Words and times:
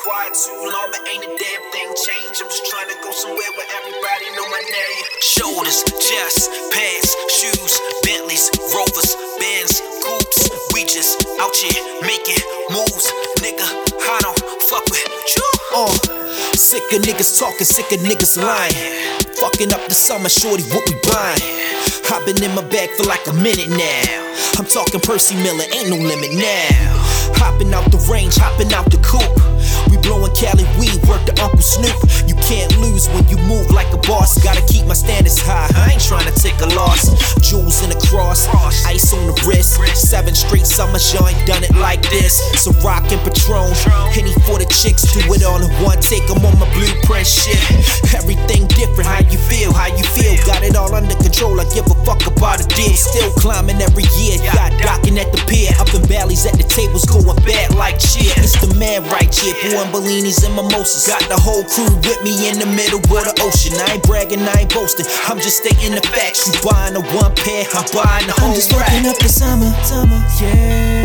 quiet 0.00 0.32
too 0.32 0.56
long, 0.56 0.88
but 0.88 1.00
ain't 1.12 1.24
a 1.24 1.28
damn 1.28 1.62
thing 1.70 1.88
changed. 1.92 2.40
I'm 2.40 2.48
just 2.48 2.64
trying 2.72 2.88
to 2.88 2.96
go 3.04 3.10
somewhere 3.12 3.52
where 3.56 3.68
everybody 3.76 4.26
know 4.32 4.46
my 4.48 4.62
name. 4.64 5.04
Shoulders, 5.20 5.84
chest, 6.00 6.48
pants, 6.72 7.10
shoes, 7.36 7.72
Bentleys, 8.02 8.48
Rovers, 8.72 9.12
Benz, 9.36 9.84
Coops. 10.00 10.50
We 10.72 10.88
just 10.88 11.20
out 11.36 11.52
here 11.52 11.80
making 12.00 12.40
moves, 12.72 13.12
nigga. 13.44 13.68
I 14.08 14.18
don't 14.24 14.40
fuck 14.72 14.88
with 14.88 15.04
you. 15.36 15.48
Uh, 15.76 15.92
sick 16.56 16.84
of 16.96 17.04
niggas 17.04 17.38
talking, 17.38 17.68
sick 17.68 17.92
of 17.92 18.00
niggas 18.00 18.40
lying. 18.40 18.74
Fucking 19.36 19.72
up 19.72 19.84
the 19.86 19.94
summer, 19.94 20.28
shorty, 20.28 20.64
what 20.72 20.82
we 20.88 20.96
buying? 21.04 21.44
I've 22.08 22.24
been 22.26 22.42
in 22.42 22.54
my 22.56 22.64
bag 22.64 22.90
for 22.96 23.04
like 23.04 23.26
a 23.28 23.32
minute 23.32 23.68
now. 23.68 24.58
I'm 24.58 24.66
talking 24.66 25.00
Percy 25.00 25.36
Miller, 25.36 25.64
ain't 25.76 25.90
no 25.90 25.96
limit 25.96 26.32
now. 26.34 26.99
Hopping 27.36 27.72
out 27.74 27.90
the 27.90 27.98
range, 28.10 28.36
hopping 28.36 28.72
out 28.72 28.90
the 28.90 28.98
coupe. 29.04 29.28
We 29.90 29.96
blowing 29.98 30.32
Cali 30.34 30.64
weed, 30.78 30.96
work 31.06 31.22
the 31.26 31.34
Uncle 31.42 31.62
Snoop. 31.62 31.96
You 32.26 32.34
can't 32.46 32.72
lose 32.78 33.08
when 33.10 33.26
you 33.28 33.36
move 33.46 33.70
like 33.70 33.92
a 33.92 34.00
boss. 34.08 34.38
Gotta 34.42 34.62
keep 34.66 34.86
my 34.86 34.94
standards 34.94 35.38
high. 35.38 35.68
I 35.74 35.92
ain't 35.92 36.02
trying 36.02 36.26
to 36.26 36.34
take 36.34 36.58
a 36.60 36.68
loss. 36.74 37.10
Jewels 37.40 37.82
in 37.82 37.90
the 37.90 38.00
cross, 38.08 38.46
ice 38.86 39.12
on 39.12 39.26
the 39.26 39.34
wrist. 39.46 39.78
Seven 39.94 40.34
straight 40.34 40.66
summers, 40.66 41.12
you 41.12 41.20
ain't 41.26 41.46
done 41.46 41.64
it 41.64 41.74
like 41.76 42.02
this. 42.10 42.40
So 42.62 42.72
rock 42.80 43.04
and 43.12 43.20
Patron, 43.22 43.72
Henny 44.12 44.34
for 44.46 44.58
the 44.58 44.66
chicks. 44.70 45.06
Do 45.12 45.20
it 45.32 45.42
all 45.44 45.60
in 45.60 45.70
one 45.82 46.00
take. 46.00 46.28
I'm 46.30 46.44
on 46.44 46.58
my 46.58 46.68
blueprint 46.74 47.26
shit. 47.26 47.58
Everything 48.14 48.66
different. 48.68 49.08
How 49.08 49.20
you 49.26 49.38
feel? 49.38 49.72
How 49.72 49.88
you 49.90 50.04
feel? 50.04 50.36
Got 50.46 50.62
it 50.62 50.76
all 50.76 50.94
under 50.94 51.14
control. 51.16 51.60
I 51.60 51.64
give 51.74 51.86
a 51.86 51.96
fuck 52.04 52.24
about 52.26 52.62
a 52.62 52.66
deal. 52.74 52.94
Still 52.94 53.30
climbing 53.38 53.80
every 53.82 54.04
year. 54.18 54.38
At 55.20 55.28
the 55.30 55.40
pier. 55.44 55.70
Up 55.76 55.92
in 55.92 56.02
valleys 56.08 56.48
at 56.48 56.56
the 56.56 56.64
tables, 56.64 57.04
going 57.04 57.36
bad 57.44 57.76
like 57.76 58.00
cheer. 58.00 58.32
It's 58.40 58.56
the 58.56 58.72
man 58.80 59.04
right 59.12 59.28
here. 59.28 59.54
Pouring 59.60 59.92
Bellinis 59.92 60.40
and 60.42 60.56
mimosas. 60.56 61.06
Got 61.06 61.22
the 61.28 61.36
whole 61.36 61.64
crew 61.68 61.92
with 62.00 62.20
me 62.24 62.48
in 62.48 62.58
the 62.58 62.66
middle 62.66 62.98
of 63.04 63.24
the 63.28 63.34
ocean. 63.44 63.76
I 63.76 64.00
ain't 64.00 64.04
bragging, 64.08 64.40
I 64.40 64.64
ain't 64.64 64.72
boasting. 64.72 65.06
I'm 65.28 65.38
just 65.38 65.60
stating 65.60 65.92
the 65.92 66.02
facts. 66.08 66.48
You 66.48 66.56
buying 66.64 66.96
a 66.96 67.02
one 67.12 67.36
pair, 67.36 67.68
I'm 67.76 67.84
buying 67.92 68.26
the 68.26 68.34
whole 68.40 68.50
I'm 68.50 68.56
just 68.56 68.72
rack. 68.72 68.88
fucking 68.88 69.06
up 69.06 69.18
the 69.20 69.28
summer, 69.28 69.70
summer, 69.84 70.20
yeah, 70.40 71.04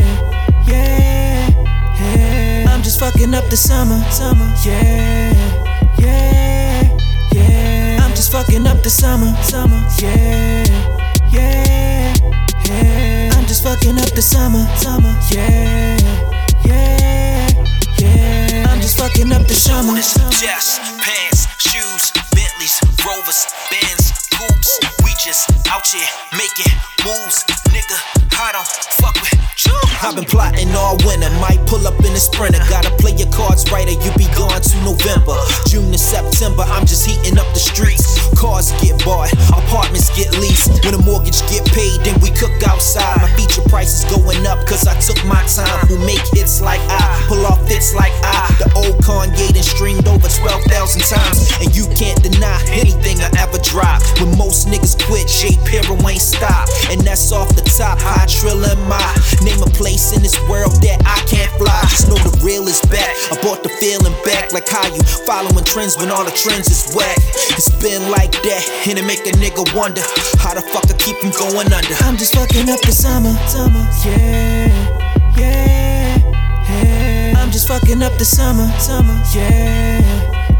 yeah, 0.68 1.50
yeah. 1.84 2.66
I'm 2.70 2.82
just 2.84 3.00
fucking 3.00 3.34
up 3.34 3.46
the 3.50 3.58
summer, 3.58 4.00
summer, 4.12 4.50
yeah, 4.66 5.34
yeah, 6.00 6.98
yeah. 7.34 8.00
I'm 8.02 8.12
just 8.12 8.32
fucking 8.32 8.66
up 8.66 8.82
the 8.84 8.90
summer, 8.90 9.36
summer, 9.44 9.82
yeah, 10.02 10.95
summer, 14.36 14.68
summer, 14.76 15.16
yeah, 15.32 15.96
yeah, 16.66 17.48
yeah. 17.98 18.68
I'm 18.68 18.82
just 18.82 19.00
fucking 19.00 19.32
up 19.32 19.48
the 19.48 19.56
summer. 19.56 19.96
Chest, 19.96 20.84
pants, 21.00 21.48
shoes, 21.64 22.12
Bentleys, 22.36 22.76
Rovers, 23.08 23.48
Benz, 23.72 24.28
Coops. 24.36 24.72
We 25.08 25.12
just 25.24 25.48
out 25.72 25.88
here 25.88 26.04
making 26.36 26.68
moves, 27.08 27.48
nigga. 27.72 27.96
I 28.36 28.52
don't 28.52 28.68
fuck 29.00 29.16
with 29.24 29.40
you. 29.64 29.72
I've 30.04 30.16
been 30.20 30.26
plotting 30.28 30.76
all 30.76 30.98
winter, 31.08 31.32
might 31.40 31.64
pull 31.66 31.88
up 31.88 31.98
in 32.04 32.12
a 32.12 32.20
sprinter. 32.20 32.60
Gotta 32.70 32.92
play 33.00 33.16
your 33.16 33.32
cards 33.32 33.64
right 33.72 33.88
or 33.88 33.96
you 33.96 34.12
be 34.20 34.28
gone 34.36 34.60
to 34.60 34.76
November. 34.84 35.40
June 35.72 35.96
to 35.96 35.98
September, 35.98 36.64
I'm 36.68 36.86
just 36.86 37.08
heating 37.08 37.40
up 37.40 37.48
the 37.56 37.64
streets. 37.64 38.20
Cars 38.36 38.76
get 38.84 39.00
bought, 39.06 39.15
time. 46.26 46.36
Who 46.36 46.38
make 46.38 46.42
hits 46.42 46.62
like 46.62 46.82
I, 46.90 47.26
pull 47.28 47.46
off 47.46 47.68
fits 47.68 47.94
like 47.94 48.14
I. 48.24 48.56
The 48.60 48.72
old 48.76 48.98
Kanye 49.04 49.54
done 49.54 49.64
streamed 49.64 50.08
over 50.08 50.28
12,000 50.28 51.02
times. 51.02 51.52
And 51.62 51.76
you 51.76 51.86
can't 51.96 52.22
deny 52.22 52.62
anything 52.70 53.22
I 53.22 53.30
ever 53.40 53.58
drop. 53.60 54.02
When 54.20 54.38
most 54.38 54.68
niggas 54.68 54.98
quit, 55.06 55.28
J. 55.28 55.58
Piro 55.66 55.96
ain't 56.08 56.22
stop. 56.22 56.68
And 56.90 57.02
that's 57.02 57.32
off 57.32 57.50
the 57.56 57.64
top, 57.64 58.00
high 58.02 58.26
trill 58.28 58.64
in 58.64 58.80
my 58.88 59.26
name 59.44 59.62
a 59.62 59.70
place 59.78 60.16
in 60.16 60.22
this 60.22 60.38
world 60.50 60.74
that 60.82 61.02
I 61.06 61.20
can't 61.30 61.52
fly. 61.58 61.82
Just 61.90 62.08
know 62.10 62.18
the 62.18 62.34
real 62.44 62.68
is 62.68 62.82
back. 62.90 63.14
I 63.32 63.36
bought 63.42 63.64
the 63.64 63.70
feeling 63.82 64.16
back, 64.24 64.52
like 64.54 64.68
how 64.70 64.86
you 64.94 65.02
following 65.26 65.64
trends 65.64 65.98
when 65.98 66.10
all 66.10 66.26
the 66.26 66.34
trends 66.34 66.70
is 66.70 66.94
whack. 66.96 67.18
It's 67.58 67.70
been 67.82 68.10
like 68.10 68.32
that, 68.32 68.64
and 68.88 68.98
it 68.98 69.06
make 69.06 69.26
a 69.28 69.34
nigga 69.38 69.64
wonder 69.76 70.02
how 70.42 70.54
the 70.54 70.62
fuck 70.62 70.90
I 70.90 70.96
keep 70.98 71.18
from 71.22 71.32
going 71.32 71.72
under. 71.72 71.96
I'm 72.02 72.18
just 72.18 72.36
fucking 72.36 72.70
up 72.70 72.82
the 72.82 72.92
summer, 72.92 73.34
summer, 73.48 73.86
yeah, 74.06 74.45
fucking 77.80 78.02
up 78.04 78.14
the 78.18 78.24
summer, 78.24 78.68
summer, 78.80 79.22
yeah, 79.36 80.00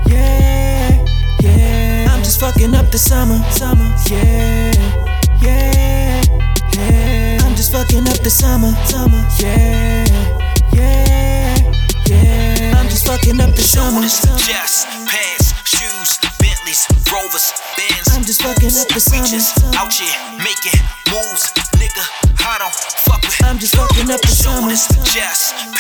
yeah, 0.10 1.06
yeah. 1.40 2.08
I'm 2.12 2.22
just 2.22 2.42
fucking 2.42 2.76
up 2.76 2.92
the 2.92 2.98
summer, 2.98 3.40
summer, 3.52 3.88
yeah, 4.12 4.74
yeah, 5.42 6.22
yeah. 6.76 7.40
I'm 7.46 7.56
just 7.56 7.72
fucking 7.72 8.06
up 8.10 8.20
the 8.20 8.30
summer, 8.30 8.68
summer, 8.84 9.24
yeah, 9.40 10.04
yeah, 10.74 11.56
yeah. 12.08 12.74
I'm 12.76 12.90
just 12.90 13.08
fucking 13.08 13.40
up 13.40 13.56
the 13.56 13.64
summer, 13.64 14.06
summer. 14.10 14.38
chest, 14.38 14.86
pants, 15.08 15.56
shoes, 15.64 16.20
Bentleys, 16.44 16.84
Rovers, 17.14 17.54
Benz. 17.78 18.12
I'm 18.12 18.26
just 18.26 18.42
fucking 18.44 18.76
up 18.76 18.90
the 18.92 19.00
summer, 19.00 19.24
just 19.24 19.64
out 19.74 19.94
here 19.94 20.20
making 20.44 20.84
moves, 21.08 21.48
nigga. 21.80 22.04
I 22.44 22.60
don't 22.60 22.76
fuck 23.08 23.22
with 23.24 23.40
I'm 23.46 23.58
just 23.58 23.78
fucking 23.78 24.12
up 24.12 24.20
the 24.20 24.28
summer, 24.28 24.76
Shoulders, 24.76 25.75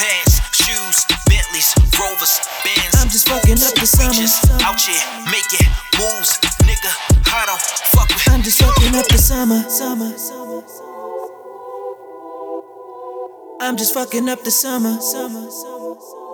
I'm 3.05 3.11
just 3.11 3.29
fucking 3.29 3.61
up 3.61 3.75
the 3.75 3.85
summer, 3.85 4.13
just 4.13 4.41
summer. 4.47 4.63
out 4.63 4.81
here 4.81 4.97
making 5.29 5.69
moves, 5.93 6.39
nigga. 6.66 6.89
I 7.31 7.45
don't 7.45 7.61
fuck 7.93 8.09
with 8.09 8.27
I'm 8.33 8.41
just 8.41 8.59
fucking 8.59 8.95
up 8.95 9.05
the 9.05 9.19
summer, 9.19 9.61
summer. 9.69 10.09
I'm 13.61 13.77
just 13.77 13.93
fucking 13.93 14.27
up 14.27 14.43
the 14.43 14.49
summer, 14.49 14.99
summer. 14.99 16.24